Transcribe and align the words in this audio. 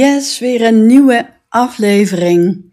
Yes, 0.00 0.38
weer 0.38 0.62
een 0.62 0.86
nieuwe 0.86 1.30
aflevering. 1.48 2.64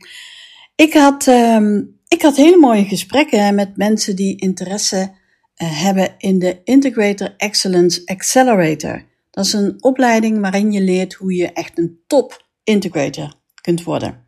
Ik 0.75 0.93
had, 0.93 1.27
ehm, 1.27 1.81
ik 2.07 2.21
had 2.21 2.35
hele 2.35 2.57
mooie 2.57 2.85
gesprekken 2.85 3.55
met 3.55 3.77
mensen 3.77 4.15
die 4.15 4.39
interesse 4.39 4.97
uh, 4.97 5.81
hebben 5.81 6.15
in 6.17 6.39
de 6.39 6.61
Integrator 6.63 7.33
Excellence 7.37 8.01
Accelerator. 8.05 9.03
Dat 9.31 9.45
is 9.45 9.53
een 9.53 9.83
opleiding 9.83 10.39
waarin 10.39 10.71
je 10.71 10.81
leert 10.81 11.13
hoe 11.13 11.35
je 11.35 11.51
echt 11.51 11.77
een 11.77 11.99
top 12.07 12.45
integrator 12.63 13.33
kunt 13.61 13.83
worden. 13.83 14.25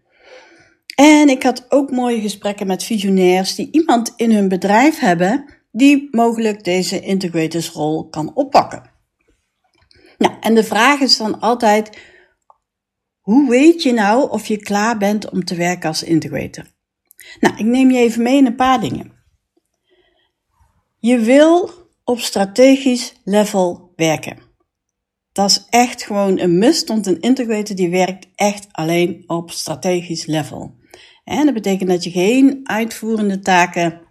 En 0.95 1.29
ik 1.29 1.43
had 1.43 1.65
ook 1.69 1.91
mooie 1.91 2.21
gesprekken 2.21 2.67
met 2.67 2.83
visionairs 2.83 3.55
die 3.55 3.71
iemand 3.71 4.13
in 4.15 4.31
hun 4.31 4.47
bedrijf 4.47 4.99
hebben 4.99 5.45
die 5.71 6.07
mogelijk 6.11 6.63
deze 6.63 6.99
integratorsrol 6.99 8.09
kan 8.09 8.35
oppakken. 8.35 8.91
Nou, 10.17 10.33
en 10.39 10.55
de 10.55 10.63
vraag 10.63 10.99
is 10.99 11.17
dan 11.17 11.39
altijd: 11.39 11.97
hoe 13.29 13.49
weet 13.49 13.83
je 13.83 13.93
nou 13.93 14.29
of 14.29 14.45
je 14.45 14.57
klaar 14.57 14.97
bent 14.97 15.29
om 15.29 15.45
te 15.45 15.55
werken 15.55 15.89
als 15.89 16.03
integrator? 16.03 16.65
Nou, 17.39 17.57
ik 17.57 17.65
neem 17.65 17.91
je 17.91 17.97
even 17.97 18.23
mee 18.23 18.37
in 18.37 18.45
een 18.45 18.55
paar 18.55 18.79
dingen. 18.79 19.11
Je 20.99 21.19
wil 21.19 21.71
op 22.03 22.19
strategisch 22.19 23.13
level 23.23 23.93
werken. 23.95 24.37
Dat 25.31 25.49
is 25.49 25.65
echt 25.69 26.03
gewoon 26.03 26.39
een 26.39 26.57
must, 26.57 26.87
want 26.87 27.07
een 27.07 27.19
integrator 27.19 27.75
die 27.75 27.89
werkt 27.89 28.27
echt 28.35 28.67
alleen 28.71 29.23
op 29.27 29.51
strategisch 29.51 30.25
level. 30.25 30.75
En 31.23 31.45
dat 31.45 31.53
betekent 31.53 31.89
dat 31.89 32.03
je 32.03 32.11
geen 32.11 32.59
uitvoerende 32.63 33.39
taken 33.39 34.01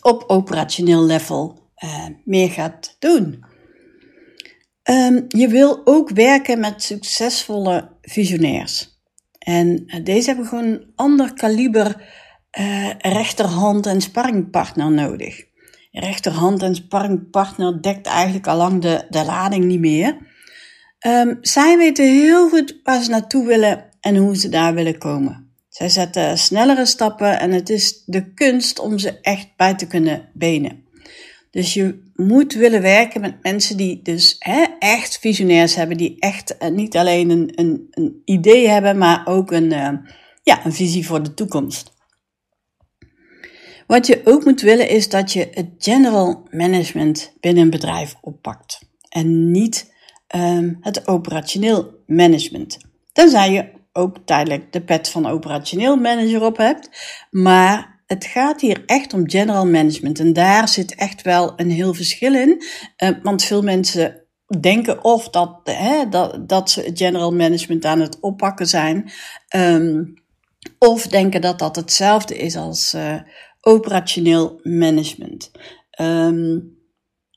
op 0.00 0.24
operationeel 0.26 1.04
level 1.04 1.70
uh, 1.84 2.06
meer 2.24 2.50
gaat 2.50 2.96
doen. 2.98 3.44
Um, 4.90 5.24
je 5.28 5.48
wil 5.48 5.80
ook 5.84 6.10
werken 6.10 6.60
met 6.60 6.82
succesvolle 6.82 7.88
visionairs. 8.02 9.00
En 9.38 9.82
uh, 9.86 10.04
deze 10.04 10.26
hebben 10.26 10.46
gewoon 10.46 10.64
een 10.64 10.92
ander 10.94 11.34
kaliber 11.34 12.02
uh, 12.58 12.90
rechterhand 12.98 13.86
en 13.86 14.00
sparringpartner 14.00 14.90
nodig. 14.90 15.44
Rechterhand 15.90 16.62
en 16.62 16.74
sparringpartner 16.74 17.82
dekt 17.82 18.06
eigenlijk 18.06 18.46
al 18.46 18.56
lang 18.56 18.82
de, 18.82 19.06
de 19.10 19.24
lading 19.24 19.64
niet 19.64 19.80
meer. 19.80 20.16
Um, 21.06 21.38
zij 21.40 21.76
weten 21.76 22.04
heel 22.04 22.48
goed 22.48 22.80
waar 22.82 23.02
ze 23.02 23.10
naartoe 23.10 23.46
willen 23.46 23.84
en 24.00 24.16
hoe 24.16 24.36
ze 24.36 24.48
daar 24.48 24.74
willen 24.74 24.98
komen. 24.98 25.52
Zij 25.68 25.88
zetten 25.88 26.38
snellere 26.38 26.86
stappen 26.86 27.40
en 27.40 27.50
het 27.50 27.68
is 27.68 28.02
de 28.06 28.32
kunst 28.32 28.78
om 28.78 28.98
ze 28.98 29.20
echt 29.20 29.48
bij 29.56 29.74
te 29.74 29.86
kunnen 29.86 30.28
benen. 30.34 30.86
Dus 31.58 31.74
je 31.74 32.10
moet 32.14 32.52
willen 32.52 32.82
werken 32.82 33.20
met 33.20 33.42
mensen 33.42 33.76
die 33.76 34.02
dus 34.02 34.36
hè, 34.38 34.64
echt 34.78 35.18
visionairs 35.18 35.74
hebben, 35.74 35.96
die 35.96 36.16
echt 36.18 36.56
uh, 36.58 36.68
niet 36.68 36.96
alleen 36.96 37.30
een, 37.30 37.52
een, 37.54 37.86
een, 37.90 38.22
idee 38.24 38.68
hebben, 38.68 38.98
maar 38.98 39.26
ook 39.26 39.50
een, 39.50 39.72
uh, 39.72 39.90
ja, 40.42 40.64
een 40.64 40.72
visie 40.72 41.06
voor 41.06 41.22
de 41.22 41.34
toekomst. 41.34 41.92
Wat 43.86 44.06
je 44.06 44.20
ook 44.24 44.44
moet 44.44 44.60
willen 44.60 44.88
is 44.88 45.08
dat 45.08 45.32
je 45.32 45.48
het 45.50 45.68
general 45.78 46.48
management 46.50 47.36
binnen 47.40 47.62
een 47.62 47.70
bedrijf 47.70 48.14
oppakt 48.20 48.80
en 49.08 49.50
niet 49.50 49.94
um, 50.36 50.78
het 50.80 51.06
operationeel 51.06 52.02
management. 52.06 52.78
Tenzij 53.12 53.52
je 53.52 53.70
ook 53.92 54.16
tijdelijk 54.24 54.72
de 54.72 54.80
pet 54.80 55.08
van 55.08 55.26
operationeel 55.26 55.96
manager 55.96 56.42
op 56.42 56.56
hebt, 56.56 56.90
maar 57.30 57.97
het 58.08 58.24
gaat 58.24 58.60
hier 58.60 58.82
echt 58.86 59.12
om 59.12 59.30
general 59.30 59.66
management. 59.66 60.20
En 60.20 60.32
daar 60.32 60.68
zit 60.68 60.94
echt 60.94 61.22
wel 61.22 61.52
een 61.56 61.70
heel 61.70 61.94
verschil 61.94 62.34
in. 62.34 62.62
Uh, 62.98 63.10
want 63.22 63.44
veel 63.44 63.62
mensen 63.62 64.22
denken 64.60 65.04
of 65.04 65.28
dat, 65.28 65.60
hè, 65.64 66.08
dat, 66.08 66.48
dat 66.48 66.70
ze 66.70 66.90
general 66.94 67.34
management 67.34 67.84
aan 67.84 68.00
het 68.00 68.20
oppakken 68.20 68.66
zijn. 68.66 69.10
Um, 69.56 70.14
of 70.78 71.06
denken 71.06 71.40
dat 71.40 71.58
dat 71.58 71.76
hetzelfde 71.76 72.36
is 72.36 72.56
als 72.56 72.94
uh, 72.94 73.20
operationeel 73.60 74.60
management. 74.62 75.50
Um, 76.00 76.76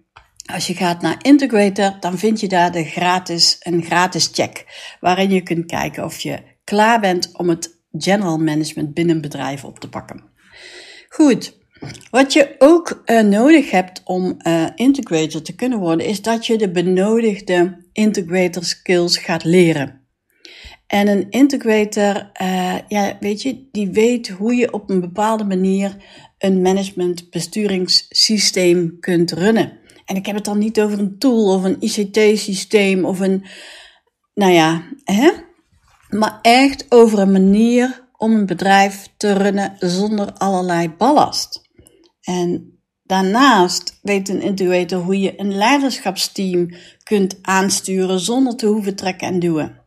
als 0.53 0.67
je 0.67 0.73
gaat 0.73 1.01
naar 1.01 1.17
Integrator, 1.21 1.97
dan 1.99 2.17
vind 2.17 2.39
je 2.39 2.47
daar 2.47 2.71
de 2.71 2.83
gratis, 2.83 3.57
een 3.59 3.83
gratis 3.83 4.29
check, 4.31 4.65
waarin 4.99 5.29
je 5.29 5.41
kunt 5.41 5.65
kijken 5.65 6.03
of 6.03 6.19
je 6.19 6.39
klaar 6.63 6.99
bent 6.99 7.29
om 7.33 7.49
het 7.49 7.79
general 7.91 8.37
management 8.37 8.93
binnen 8.93 9.15
een 9.15 9.21
bedrijf 9.21 9.63
op 9.63 9.79
te 9.79 9.89
pakken. 9.89 10.23
Goed, 11.09 11.57
wat 12.11 12.33
je 12.33 12.55
ook 12.57 13.01
uh, 13.05 13.21
nodig 13.21 13.71
hebt 13.71 14.01
om 14.03 14.35
uh, 14.37 14.67
integrator 14.75 15.41
te 15.41 15.55
kunnen 15.55 15.79
worden, 15.79 16.05
is 16.05 16.21
dat 16.21 16.45
je 16.45 16.57
de 16.57 16.71
benodigde 16.71 17.85
integrator 17.93 18.63
skills 18.63 19.17
gaat 19.17 19.43
leren. 19.43 20.06
En 20.87 21.07
een 21.07 21.29
integrator, 21.29 22.31
uh, 22.41 22.75
ja, 22.87 23.17
weet 23.19 23.41
je, 23.41 23.67
die 23.71 23.89
weet 23.89 24.27
hoe 24.27 24.55
je 24.55 24.73
op 24.73 24.89
een 24.89 25.01
bepaalde 25.01 25.43
manier 25.43 25.95
een 26.37 26.61
management 26.61 27.29
besturingssysteem 27.29 28.99
kunt 28.99 29.31
runnen. 29.31 29.79
En 30.05 30.15
ik 30.15 30.25
heb 30.25 30.35
het 30.35 30.45
dan 30.45 30.57
niet 30.57 30.81
over 30.81 30.99
een 30.99 31.17
tool 31.17 31.53
of 31.53 31.63
een 31.63 31.77
ICT-systeem 31.79 33.05
of 33.05 33.19
een, 33.19 33.45
nou 34.33 34.51
ja, 34.51 34.83
hè? 35.03 35.31
maar 36.09 36.39
echt 36.41 36.85
over 36.89 37.19
een 37.19 37.31
manier 37.31 38.09
om 38.17 38.31
een 38.31 38.45
bedrijf 38.45 39.07
te 39.17 39.33
runnen 39.33 39.75
zonder 39.79 40.33
allerlei 40.33 40.89
ballast. 40.89 41.61
En 42.21 42.79
daarnaast 43.03 43.99
weet 44.01 44.29
een 44.29 44.41
integrator 44.41 45.01
hoe 45.01 45.19
je 45.19 45.39
een 45.39 45.55
leiderschapsteam 45.55 46.69
kunt 47.03 47.37
aansturen 47.41 48.19
zonder 48.19 48.55
te 48.55 48.65
hoeven 48.65 48.95
trekken 48.95 49.27
en 49.27 49.39
duwen. 49.39 49.86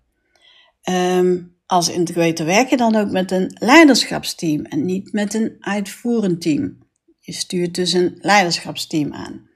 Um, 0.90 1.58
als 1.66 1.88
integrator 1.88 2.46
werk 2.46 2.70
je 2.70 2.76
dan 2.76 2.96
ook 2.96 3.10
met 3.10 3.30
een 3.30 3.56
leiderschapsteam 3.58 4.64
en 4.64 4.84
niet 4.84 5.12
met 5.12 5.34
een 5.34 5.56
uitvoerend 5.60 6.40
team. 6.40 6.78
Je 7.18 7.32
stuurt 7.32 7.74
dus 7.74 7.92
een 7.92 8.18
leiderschapsteam 8.20 9.12
aan. 9.12 9.48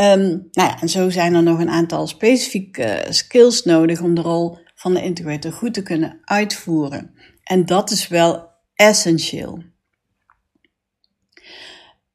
Um, 0.00 0.48
nou 0.50 0.68
ja, 0.68 0.80
en 0.80 0.88
zo 0.88 1.10
zijn 1.10 1.34
er 1.34 1.42
nog 1.42 1.58
een 1.58 1.70
aantal 1.70 2.06
specifieke 2.06 3.06
skills 3.08 3.62
nodig 3.62 4.00
om 4.00 4.14
de 4.14 4.20
rol 4.20 4.58
van 4.74 4.94
de 4.94 5.02
integrator 5.02 5.52
goed 5.52 5.74
te 5.74 5.82
kunnen 5.82 6.20
uitvoeren. 6.24 7.14
En 7.42 7.66
dat 7.66 7.90
is 7.90 8.08
wel 8.08 8.48
essentieel. 8.74 9.62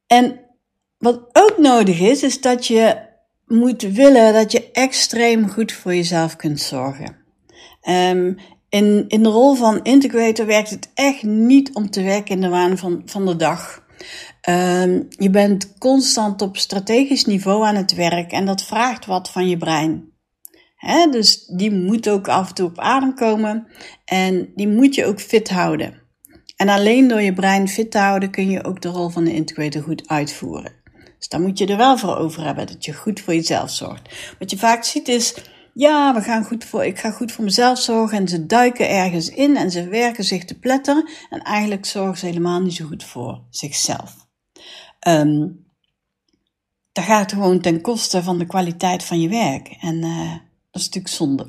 En 0.07 0.39
wat 0.97 1.29
ook 1.31 1.57
nodig 1.57 1.99
is, 1.99 2.23
is 2.23 2.41
dat 2.41 2.67
je 2.67 2.97
moet 3.45 3.81
willen 3.81 4.33
dat 4.33 4.51
je 4.51 4.71
extreem 4.71 5.49
goed 5.49 5.71
voor 5.71 5.95
jezelf 5.95 6.35
kunt 6.35 6.59
zorgen. 6.59 7.24
Um, 7.89 8.37
in, 8.69 9.05
in 9.07 9.23
de 9.23 9.29
rol 9.29 9.55
van 9.55 9.83
integrator 9.83 10.45
werkt 10.45 10.69
het 10.69 10.89
echt 10.93 11.23
niet 11.23 11.73
om 11.73 11.89
te 11.89 12.03
werken 12.03 12.35
in 12.35 12.41
de 12.41 12.49
waan 12.49 12.77
van, 12.77 13.01
van 13.05 13.25
de 13.25 13.35
dag. 13.35 13.83
Um, 14.49 15.07
je 15.09 15.29
bent 15.29 15.77
constant 15.77 16.41
op 16.41 16.57
strategisch 16.57 17.25
niveau 17.25 17.65
aan 17.65 17.75
het 17.75 17.93
werk 17.93 18.31
en 18.31 18.45
dat 18.45 18.63
vraagt 18.63 19.05
wat 19.05 19.29
van 19.29 19.49
je 19.49 19.57
brein. 19.57 20.13
Dus 21.11 21.45
die 21.45 21.71
moet 21.71 22.09
ook 22.09 22.27
af 22.27 22.47
en 22.47 22.55
toe 22.55 22.67
op 22.67 22.79
adem 22.79 23.15
komen 23.15 23.67
en 24.05 24.51
die 24.55 24.67
moet 24.67 24.95
je 24.95 25.05
ook 25.05 25.19
fit 25.19 25.49
houden. 25.49 26.01
En 26.55 26.69
alleen 26.69 27.07
door 27.07 27.21
je 27.21 27.33
brein 27.33 27.67
fit 27.67 27.91
te 27.91 27.97
houden 27.97 28.31
kun 28.31 28.49
je 28.49 28.63
ook 28.63 28.81
de 28.81 28.89
rol 28.89 29.09
van 29.09 29.23
de 29.23 29.33
integrator 29.33 29.81
goed 29.81 30.07
uitvoeren. 30.07 30.73
Dus 31.17 31.27
daar 31.27 31.41
moet 31.41 31.57
je 31.57 31.65
er 31.65 31.77
wel 31.77 31.97
voor 31.97 32.17
over 32.17 32.43
hebben, 32.43 32.67
dat 32.67 32.85
je 32.85 32.93
goed 32.93 33.19
voor 33.19 33.33
jezelf 33.33 33.69
zorgt. 33.69 34.35
Wat 34.39 34.51
je 34.51 34.57
vaak 34.57 34.83
ziet 34.83 35.07
is, 35.07 35.35
ja, 35.77 36.13
we 36.13 36.21
gaan 36.21 36.43
goed 36.43 36.65
voor, 36.65 36.85
ik 36.85 36.99
ga 36.99 37.11
goed 37.11 37.31
voor 37.31 37.43
mezelf 37.43 37.79
zorgen 37.79 38.17
en 38.17 38.27
ze 38.27 38.45
duiken 38.45 38.89
ergens 38.89 39.29
in 39.29 39.57
en 39.57 39.71
ze 39.71 39.87
werken 39.87 40.23
zich 40.23 40.45
te 40.45 40.59
pletteren 40.59 41.09
en 41.29 41.41
eigenlijk 41.41 41.85
zorgen 41.85 42.17
ze 42.17 42.25
helemaal 42.25 42.61
niet 42.61 42.73
zo 42.73 42.85
goed 42.85 43.03
voor 43.03 43.41
zichzelf. 43.49 44.27
Um, 45.07 45.65
dat 46.91 47.03
gaat 47.03 47.31
gewoon 47.31 47.61
ten 47.61 47.81
koste 47.81 48.23
van 48.23 48.37
de 48.37 48.45
kwaliteit 48.45 49.03
van 49.03 49.21
je 49.21 49.29
werk. 49.29 49.67
En 49.81 49.95
uh, 49.95 50.31
Dat 50.71 50.81
is 50.81 50.85
natuurlijk 50.85 51.13
zonde. 51.13 51.47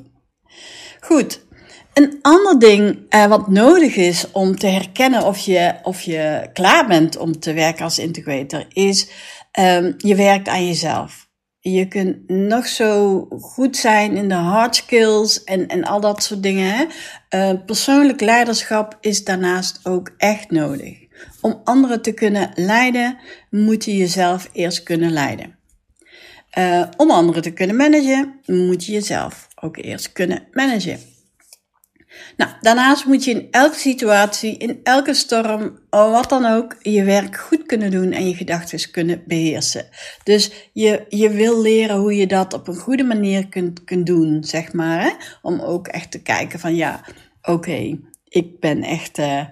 Goed. 1.01 1.45
Een 1.93 2.19
ander 2.23 2.59
ding 2.59 3.15
uh, 3.15 3.27
wat 3.27 3.49
nodig 3.49 3.97
is 3.97 4.31
om 4.31 4.57
te 4.57 4.67
herkennen 4.67 5.25
of 5.25 5.39
je, 5.39 5.75
of 5.83 6.01
je 6.01 6.51
klaar 6.53 6.87
bent 6.87 7.17
om 7.17 7.41
te 7.41 7.53
werken 7.53 7.85
als 7.85 7.99
integrator, 7.99 8.67
is 8.69 9.11
um, 9.59 9.95
je 9.99 10.15
werkt 10.15 10.49
aan 10.49 10.67
jezelf. 10.67 11.26
Je 11.71 11.89
kunt 11.89 12.29
nog 12.29 12.67
zo 12.67 13.21
goed 13.41 13.77
zijn 13.77 14.17
in 14.17 14.29
de 14.29 14.35
hard 14.35 14.77
skills 14.77 15.45
en, 15.45 15.67
en 15.67 15.85
al 15.85 16.01
dat 16.01 16.23
soort 16.23 16.43
dingen. 16.43 16.71
Hè? 16.71 16.85
Uh, 17.31 17.61
persoonlijk 17.67 18.21
leiderschap 18.21 18.99
is 19.01 19.25
daarnaast 19.25 19.81
ook 19.83 20.11
echt 20.17 20.51
nodig. 20.51 20.99
Om 21.41 21.61
anderen 21.65 22.03
te 22.03 22.13
kunnen 22.13 22.51
leiden, 22.55 23.19
moet 23.51 23.85
je 23.85 23.97
jezelf 23.97 24.51
eerst 24.53 24.83
kunnen 24.83 25.13
leiden. 25.13 25.59
Uh, 26.59 26.87
om 26.97 27.11
anderen 27.11 27.43
te 27.43 27.53
kunnen 27.53 27.77
managen, 27.77 28.41
moet 28.45 28.85
je 28.85 28.93
jezelf 28.93 29.49
ook 29.55 29.77
eerst 29.77 30.13
kunnen 30.13 30.43
managen. 30.53 30.99
Nou, 32.37 32.51
daarnaast 32.61 33.05
moet 33.05 33.25
je 33.25 33.31
in 33.31 33.49
elke 33.51 33.79
situatie, 33.79 34.57
in 34.57 34.81
elke 34.83 35.15
storm, 35.15 35.79
wat 35.91 36.29
dan 36.29 36.45
ook, 36.45 36.77
je 36.83 37.05
werk 37.05 37.37
goed 37.37 37.67
kunnen 37.67 37.91
doen 37.91 38.13
en 38.13 38.29
je 38.29 38.35
gedachten 38.35 38.91
kunnen 38.91 39.23
beheersen. 39.27 39.87
Dus 40.25 40.71
je, 40.73 41.05
je 41.09 41.31
wil 41.31 41.63
leren 41.63 41.97
hoe 41.97 42.17
je 42.17 42.27
dat 42.27 42.53
op 42.53 42.69
een 42.69 42.77
goede 42.77 43.05
manier 43.05 43.49
kunt, 43.49 43.85
kunt 43.85 44.07
doen, 44.07 44.45
zeg 44.45 44.73
maar. 44.73 45.03
Hè? 45.03 45.11
Om 45.43 45.61
ook 45.61 45.87
echt 45.87 46.11
te 46.11 46.23
kijken 46.23 46.59
van 46.59 46.75
ja, 46.75 47.01
oké, 47.43 47.99
ik 48.25 48.61
ben 48.61 48.83
echt 48.83 49.19
uh, 49.19 49.45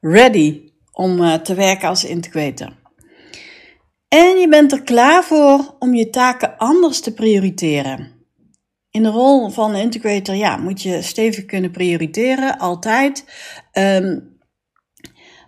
ready 0.00 0.72
om 0.92 1.20
uh, 1.20 1.34
te 1.34 1.54
werken 1.54 1.88
als 1.88 2.04
integrator. 2.04 2.82
En 4.08 4.38
je 4.38 4.48
bent 4.48 4.72
er 4.72 4.82
klaar 4.82 5.24
voor 5.24 5.74
om 5.78 5.94
je 5.94 6.10
taken 6.10 6.56
anders 6.56 7.00
te 7.00 7.14
prioriteren. 7.14 8.13
In 8.94 9.02
de 9.02 9.08
rol 9.08 9.48
van 9.50 9.74
integrator 9.74 10.34
ja, 10.34 10.56
moet 10.56 10.82
je 10.82 11.02
stevig 11.02 11.44
kunnen 11.44 11.70
prioriteren, 11.70 12.58
altijd. 12.58 13.24
Um, 13.72 14.38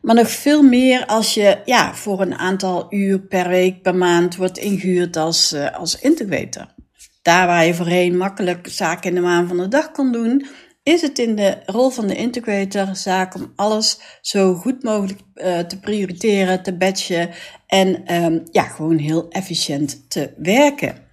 maar 0.03 0.15
nog 0.15 0.31
veel 0.31 0.63
meer 0.63 1.07
als 1.07 1.35
je 1.35 1.59
ja, 1.65 1.95
voor 1.95 2.21
een 2.21 2.35
aantal 2.35 2.87
uur 2.95 3.21
per 3.21 3.49
week, 3.49 3.83
per 3.83 3.95
maand 3.95 4.37
wordt 4.37 4.59
ingehuurd 4.59 5.17
als, 5.17 5.53
uh, 5.53 5.79
als 5.79 5.99
integrator. 5.99 6.75
Daar 7.23 7.47
waar 7.47 7.67
je 7.67 7.75
voorheen 7.75 8.17
makkelijk 8.17 8.69
zaken 8.69 9.09
in 9.09 9.15
de 9.15 9.21
maan 9.21 9.49
van 9.49 9.57
de 9.57 9.69
dag 9.69 9.91
kon 9.91 10.13
doen, 10.13 10.47
is 10.83 11.03
het 11.03 11.19
in 11.19 11.37
de 11.37 11.59
rol 11.67 11.91
van 11.91 12.07
de 12.07 12.17
integrator 12.17 12.97
zaak 12.97 13.35
om 13.35 13.53
alles 13.57 14.01
zo 14.21 14.55
goed 14.55 14.83
mogelijk 14.83 15.21
uh, 15.35 15.59
te 15.59 15.81
prioriteren, 15.81 16.63
te 16.63 16.77
batchen 16.77 17.31
en 17.67 18.15
um, 18.25 18.43
ja, 18.51 18.63
gewoon 18.63 18.99
heel 18.99 19.29
efficiënt 19.29 20.11
te 20.11 20.35
werken. 20.37 21.06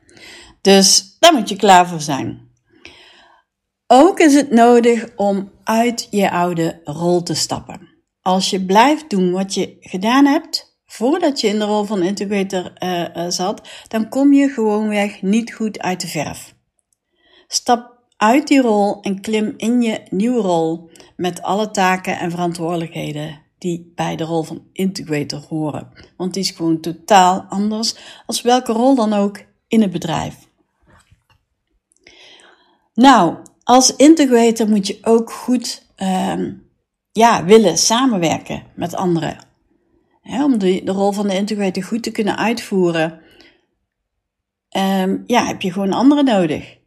Dus 0.64 1.18
daar 1.20 1.34
moet 1.34 1.50
je 1.50 1.56
klaar 1.56 1.88
voor 1.88 2.02
zijn. 2.02 2.52
Ook 3.88 4.20
is 4.20 4.34
het 4.34 4.52
nodig 4.52 5.08
om 5.16 5.52
uit 5.64 6.08
je 6.12 6.32
oude 6.32 6.82
rol 6.84 7.24
te 7.24 7.34
stappen. 7.34 7.90
Als 8.22 8.50
je 8.50 8.66
blijft 8.66 9.10
doen 9.10 9.32
wat 9.32 9.54
je 9.54 9.78
gedaan 9.80 10.26
hebt 10.26 10.82
voordat 10.86 11.42
je 11.42 11.48
in 11.48 11.60
de 11.60 11.66
rol 11.66 11.84
van 11.84 12.02
integrator 12.02 12.74
uh, 12.84 13.00
uh, 13.16 13.30
zat, 13.30 13.62
dan 13.88 14.10
kom 14.10 14.34
je 14.34 14.48
gewoonweg 14.48 15.22
niet 15.22 15.54
goed 15.54 15.80
uit 15.80 16.02
de 16.02 16.08
verf. 16.08 16.56
Stap 17.48 18.00
uit 18.18 18.48
die 18.48 18.62
rol 18.62 19.02
en 19.02 19.22
klim 19.22 19.54
in 19.58 19.82
je 19.82 20.02
nieuwe 20.10 20.42
rol 20.42 20.90
met 21.16 21.42
alle 21.42 21.72
taken 21.72 22.20
en 22.20 22.32
verantwoordelijkheden 22.32 23.42
die 23.58 23.92
bij 23.96 24.16
de 24.16 24.24
rol 24.24 24.44
van 24.44 24.68
integrator 24.72 25.46
horen. 25.50 25.92
Want 26.18 26.34
die 26.34 26.44
is 26.44 26.52
gewoon 26.52 26.80
totaal 26.80 27.46
anders 27.50 27.96
als 28.26 28.42
welke 28.42 28.72
rol 28.72 28.96
dan 28.96 29.14
ook 29.14 29.42
in 29.68 29.82
het 29.82 29.92
bedrijf. 29.92 30.52
Nou, 32.94 33.38
als 33.64 33.96
integrator 33.96 34.70
moet 34.70 34.88
je 34.88 34.98
ook 35.02 35.32
goed 35.32 35.88
um, 35.98 36.70
ja, 37.12 37.46
willen 37.46 37.78
samenwerken 37.78 38.64
met 38.76 38.96
anderen. 38.96 39.38
om 40.24 40.58
de, 40.58 40.82
de, 40.84 40.92
rol 40.92 41.12
van 41.12 41.28
de 41.28 41.36
integrator 41.36 41.84
goed 41.84 42.04
te 42.04 42.12
kunnen 42.12 42.38
uitvoeren, 42.38 43.22
um, 44.78 45.24
ja, 45.26 45.46
heb 45.46 45.62
je 45.62 45.72
gewoon 45.72 45.94
anderen 45.94 46.26
nodig. 46.26 46.78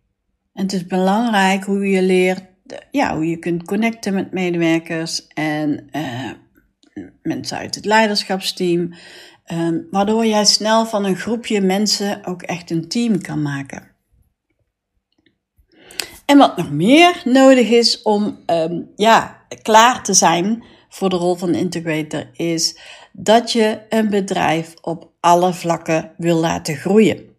En 0.53 0.63
het 0.63 0.73
is 0.73 0.87
belangrijk 0.87 1.65
hoe 1.65 1.87
je 1.87 2.03
leert, 2.03 2.43
ja, 2.91 3.15
hoe 3.15 3.27
je 3.27 3.39
kunt 3.39 3.65
connecten 3.65 4.15
met 4.15 4.33
medewerkers 4.33 5.27
en 5.27 5.89
uh, 5.93 6.31
mensen 7.23 7.59
uit 7.59 7.75
het 7.75 7.85
leiderschapsteam. 7.85 8.95
Waardoor 9.91 10.27
jij 10.27 10.45
snel 10.45 10.87
van 10.87 11.05
een 11.05 11.17
groepje 11.17 11.61
mensen 11.61 12.25
ook 12.25 12.43
echt 12.43 12.71
een 12.71 12.89
team 12.89 13.21
kan 13.21 13.43
maken. 13.43 13.96
En 16.27 16.39
wat 16.39 16.57
nog 16.57 16.71
meer 16.71 17.23
nodig 17.25 17.69
is 17.69 18.03
om 18.03 18.39
um, 18.47 18.91
ja, 18.97 19.47
klaar 19.63 20.03
te 20.03 20.15
zijn 20.15 20.65
voor 20.89 21.09
de 21.09 21.17
rol 21.17 21.35
van 21.35 21.55
integrator, 21.55 22.31
is 22.33 22.79
dat 23.13 23.53
je 23.53 23.81
een 23.89 24.11
bedrijf 24.11 24.75
op 24.81 25.11
alle 25.21 25.53
vlakken 25.53 26.13
wil 26.17 26.37
laten 26.37 26.77
groeien. 26.77 27.35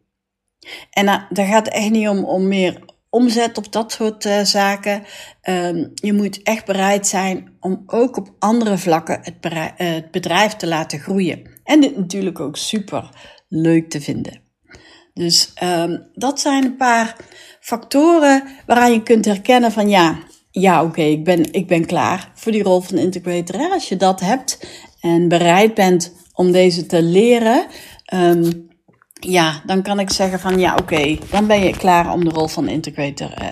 En 0.91 1.05
uh, 1.05 1.23
daar 1.29 1.47
gaat 1.47 1.65
het 1.65 1.75
echt 1.75 1.89
niet 1.89 2.07
om, 2.07 2.23
om 2.23 2.47
meer 2.47 2.79
omzet 3.09 3.57
op 3.57 3.71
dat 3.71 3.91
soort 3.91 4.25
uh, 4.25 4.41
zaken. 4.41 5.03
Um, 5.49 5.91
je 5.93 6.13
moet 6.13 6.43
echt 6.43 6.65
bereid 6.65 7.07
zijn 7.07 7.57
om 7.59 7.83
ook 7.85 8.17
op 8.17 8.35
andere 8.39 8.77
vlakken 8.77 9.19
het, 9.21 9.35
uh, 9.53 9.65
het 9.75 10.11
bedrijf 10.11 10.53
te 10.53 10.67
laten 10.67 10.99
groeien. 10.99 11.59
En 11.63 11.81
dit 11.81 11.97
natuurlijk 11.97 12.39
ook 12.39 12.57
super 12.57 13.09
leuk 13.47 13.89
te 13.89 14.01
vinden. 14.01 14.41
Dus 15.13 15.53
um, 15.63 16.09
dat 16.13 16.39
zijn 16.39 16.65
een 16.65 16.77
paar 16.77 17.15
factoren 17.67 18.43
waaraan 18.65 18.91
je 18.91 19.03
kunt 19.03 19.25
herkennen 19.25 19.71
van 19.71 19.89
ja, 19.89 20.17
ja 20.51 20.83
oké, 20.83 21.01
ik, 21.01 21.23
ben, 21.23 21.53
ik 21.53 21.67
ben 21.67 21.85
klaar 21.85 22.31
voor 22.33 22.51
die 22.51 22.63
rol 22.63 22.81
van 22.81 22.97
integrator. 22.97 23.71
Als 23.71 23.89
je 23.89 23.97
dat 23.97 24.19
hebt 24.19 24.67
en 25.01 25.27
bereid 25.27 25.73
bent 25.73 26.13
om 26.33 26.51
deze 26.51 26.85
te 26.85 27.01
leren, 27.01 27.65
um, 28.13 28.67
ja, 29.13 29.61
dan 29.65 29.81
kan 29.81 29.99
ik 29.99 30.09
zeggen 30.09 30.39
van 30.39 30.59
ja, 30.59 30.75
oké, 30.75 31.17
dan 31.31 31.47
ben 31.47 31.59
je 31.59 31.77
klaar 31.77 32.13
om 32.13 32.23
de 32.23 32.29
rol 32.29 32.47
van 32.47 32.67
integrator 32.67 33.31
uh, 33.41 33.47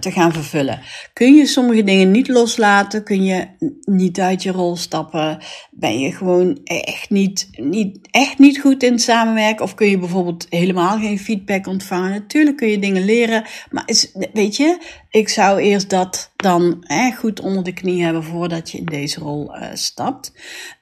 te 0.00 0.10
gaan 0.10 0.32
vervullen. 0.32 0.80
Kun 1.12 1.34
je 1.34 1.46
sommige 1.46 1.84
dingen 1.84 2.10
niet 2.10 2.28
loslaten? 2.28 3.04
Kun 3.04 3.24
je 3.24 3.46
niet 3.84 4.20
uit 4.20 4.42
je 4.42 4.50
rol 4.50 4.76
stappen? 4.76 5.38
Ben 5.70 5.98
je 5.98 6.12
gewoon 6.12 6.60
echt 6.64 7.10
niet, 7.10 7.48
niet, 7.50 7.98
echt 8.10 8.38
niet 8.38 8.60
goed 8.60 8.82
in 8.82 8.92
het 8.92 9.02
samenwerken? 9.02 9.64
Of 9.64 9.74
kun 9.74 9.88
je 9.88 9.98
bijvoorbeeld 9.98 10.46
helemaal 10.48 10.98
geen 10.98 11.18
feedback 11.18 11.66
ontvangen? 11.66 12.10
Natuurlijk 12.10 12.56
kun 12.56 12.68
je 12.68 12.78
dingen 12.78 13.04
leren, 13.04 13.44
maar 13.70 13.82
is, 13.86 14.12
weet 14.32 14.56
je, 14.56 14.78
ik 15.10 15.28
zou 15.28 15.60
eerst 15.60 15.90
dat 15.90 16.32
dan 16.36 16.76
hè, 16.80 17.10
goed 17.10 17.40
onder 17.40 17.64
de 17.64 17.72
knie 17.72 18.04
hebben 18.04 18.24
voordat 18.24 18.70
je 18.70 18.78
in 18.78 18.84
deze 18.84 19.20
rol 19.20 19.56
uh, 19.56 19.68
stapt. 19.72 20.32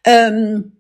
Um, 0.09 0.79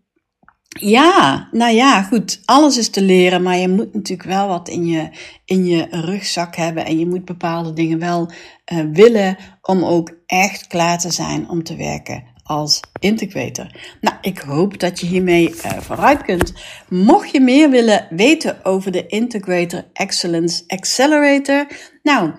ja, 0.78 1.48
nou 1.50 1.74
ja, 1.74 2.02
goed. 2.02 2.40
Alles 2.44 2.78
is 2.78 2.90
te 2.90 3.02
leren, 3.02 3.42
maar 3.42 3.56
je 3.56 3.68
moet 3.68 3.94
natuurlijk 3.94 4.28
wel 4.28 4.48
wat 4.48 4.68
in 4.68 4.86
je, 4.86 5.10
in 5.44 5.64
je 5.64 5.86
rugzak 5.90 6.56
hebben. 6.56 6.84
En 6.84 6.98
je 6.98 7.06
moet 7.06 7.24
bepaalde 7.24 7.72
dingen 7.72 7.98
wel 7.98 8.30
uh, 8.72 8.84
willen 8.92 9.36
om 9.62 9.84
ook 9.84 10.10
echt 10.26 10.66
klaar 10.66 10.98
te 10.98 11.10
zijn 11.10 11.48
om 11.48 11.62
te 11.62 11.76
werken 11.76 12.24
als 12.42 12.80
integrator. 13.00 13.66
Nou, 14.00 14.16
ik 14.20 14.38
hoop 14.38 14.78
dat 14.78 15.00
je 15.00 15.06
hiermee 15.06 15.48
uh, 15.48 15.78
vooruit 15.78 16.22
kunt. 16.22 16.52
Mocht 16.88 17.30
je 17.30 17.40
meer 17.40 17.70
willen 17.70 18.06
weten 18.10 18.64
over 18.64 18.92
de 18.92 19.06
Integrator 19.06 19.84
Excellence 19.92 20.64
Accelerator, 20.66 21.66
nou, 22.02 22.32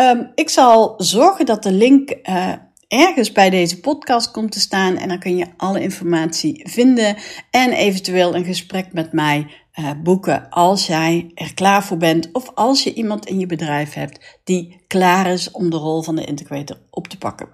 um, 0.00 0.32
ik 0.34 0.48
zal 0.48 0.94
zorgen 0.96 1.46
dat 1.46 1.62
de 1.62 1.72
link 1.72 2.14
uh, 2.22 2.52
ergens 2.88 3.32
bij 3.32 3.50
deze 3.50 3.80
podcast 3.80 4.30
komt 4.30 4.52
te 4.52 4.60
staan 4.60 4.96
en 4.96 5.08
dan 5.08 5.18
kun 5.18 5.36
je 5.36 5.46
alle 5.56 5.80
informatie 5.80 6.68
vinden 6.68 7.16
en 7.50 7.72
eventueel 7.72 8.34
een 8.34 8.44
gesprek 8.44 8.92
met 8.92 9.12
mij 9.12 9.46
uh, 9.78 9.90
boeken 10.02 10.48
als 10.48 10.86
jij 10.86 11.30
er 11.34 11.54
klaar 11.54 11.84
voor 11.84 11.96
bent 11.96 12.28
of 12.32 12.50
als 12.54 12.82
je 12.82 12.94
iemand 12.94 13.26
in 13.26 13.38
je 13.38 13.46
bedrijf 13.46 13.94
hebt 13.94 14.40
die 14.44 14.80
klaar 14.86 15.26
is 15.26 15.50
om 15.50 15.70
de 15.70 15.76
rol 15.76 16.02
van 16.02 16.16
de 16.16 16.24
integrator 16.24 16.76
op 16.90 17.08
te 17.08 17.18
pakken. 17.18 17.48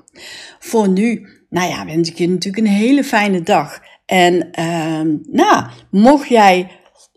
Voor 0.58 0.88
nu, 0.88 1.28
nou 1.50 1.68
ja, 1.68 1.84
wens 1.84 2.10
ik 2.10 2.18
je 2.18 2.28
natuurlijk 2.28 2.66
een 2.66 2.72
hele 2.72 3.04
fijne 3.04 3.42
dag. 3.42 3.80
En 4.06 4.48
uh, 4.58 5.00
nou, 5.30 5.66
mocht 5.90 6.28
jij 6.28 6.70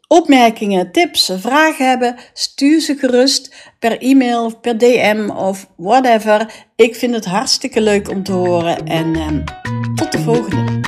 opmerkingen, 0.08 0.92
tips, 0.92 1.32
vragen 1.38 1.88
hebben, 1.88 2.16
stuur 2.34 2.82
ze 2.82 2.96
gerust 2.96 3.56
per 3.80 3.98
e-mail 4.02 4.46
of 4.46 4.60
per 4.60 4.78
DM 4.78 5.30
of 5.30 5.70
whatever. 5.76 6.66
Ik 6.76 6.96
vind 6.96 7.14
het 7.14 7.26
hartstikke 7.26 7.82
leuk 7.82 8.10
om 8.10 8.24
te 8.24 8.32
horen 8.32 8.86
en 8.86 9.16
um, 9.16 9.44
tot 9.96 10.12
de 10.12 10.20
volgende. 10.20 10.80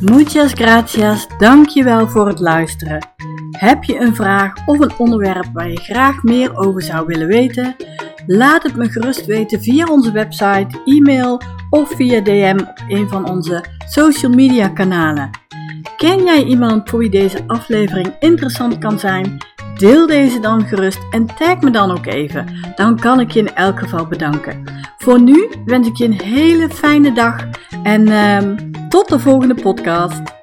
Muchas 0.00 0.52
gracias, 0.52 1.26
dankjewel 1.38 2.08
voor 2.08 2.26
het 2.26 2.40
luisteren. 2.40 3.08
Heb 3.50 3.84
je 3.84 3.98
een 3.98 4.14
vraag 4.14 4.66
of 4.66 4.78
een 4.78 4.98
onderwerp 4.98 5.46
waar 5.52 5.70
je 5.70 5.80
graag 5.80 6.22
meer 6.22 6.56
over 6.56 6.82
zou 6.82 7.06
willen 7.06 7.26
weten? 7.26 7.76
Laat 8.26 8.62
het 8.62 8.76
me 8.76 8.90
gerust 8.90 9.26
weten 9.26 9.62
via 9.62 9.86
onze 9.86 10.12
website, 10.12 10.80
e-mail 10.84 11.40
of 11.70 11.94
via 11.96 12.20
DM 12.20 12.58
op 12.60 12.84
een 12.88 13.08
van 13.08 13.30
onze 13.30 13.64
social 13.88 14.32
media 14.32 14.68
kanalen. 14.68 15.41
Ken 16.02 16.24
jij 16.24 16.44
iemand 16.44 16.90
voor 16.90 16.98
wie 16.98 17.10
deze 17.10 17.44
aflevering 17.46 18.14
interessant 18.18 18.78
kan 18.78 18.98
zijn? 18.98 19.36
Deel 19.78 20.06
deze 20.06 20.40
dan 20.40 20.66
gerust 20.66 20.98
en 21.10 21.26
tag 21.26 21.60
me 21.60 21.70
dan 21.70 21.90
ook 21.90 22.06
even. 22.06 22.46
Dan 22.74 22.98
kan 22.98 23.20
ik 23.20 23.30
je 23.30 23.38
in 23.38 23.54
elk 23.54 23.78
geval 23.78 24.06
bedanken. 24.06 24.64
Voor 24.98 25.20
nu 25.20 25.48
wens 25.64 25.88
ik 25.88 25.96
je 25.96 26.04
een 26.04 26.20
hele 26.20 26.70
fijne 26.70 27.12
dag 27.12 27.48
en 27.82 28.06
uh, 28.06 28.88
tot 28.88 29.08
de 29.08 29.18
volgende 29.18 29.54
podcast. 29.54 30.41